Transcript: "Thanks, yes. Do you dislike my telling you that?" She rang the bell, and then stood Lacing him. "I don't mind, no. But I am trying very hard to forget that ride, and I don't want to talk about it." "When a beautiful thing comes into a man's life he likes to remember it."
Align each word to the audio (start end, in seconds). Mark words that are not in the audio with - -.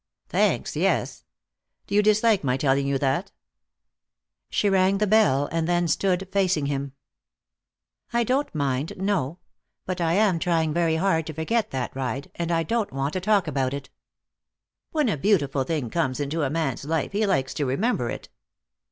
"Thanks, 0.29 0.75
yes. 0.75 1.25
Do 1.85 1.93
you 1.93 2.01
dislike 2.01 2.43
my 2.43 2.57
telling 2.57 2.87
you 2.87 2.97
that?" 2.97 3.31
She 4.49 4.67
rang 4.67 4.97
the 4.97 5.05
bell, 5.05 5.47
and 5.51 5.67
then 5.67 5.87
stood 5.87 6.27
Lacing 6.33 6.65
him. 6.65 6.93
"I 8.11 8.23
don't 8.23 8.55
mind, 8.55 8.93
no. 8.97 9.37
But 9.85 10.01
I 10.01 10.13
am 10.13 10.39
trying 10.39 10.73
very 10.73 10.95
hard 10.95 11.27
to 11.27 11.33
forget 11.35 11.69
that 11.69 11.95
ride, 11.95 12.31
and 12.33 12.51
I 12.51 12.63
don't 12.63 12.91
want 12.91 13.13
to 13.13 13.21
talk 13.21 13.45
about 13.47 13.75
it." 13.75 13.91
"When 14.89 15.07
a 15.07 15.17
beautiful 15.17 15.63
thing 15.65 15.91
comes 15.91 16.19
into 16.19 16.41
a 16.41 16.49
man's 16.49 16.83
life 16.83 17.11
he 17.11 17.27
likes 17.27 17.53
to 17.53 17.67
remember 17.67 18.09
it." 18.09 18.27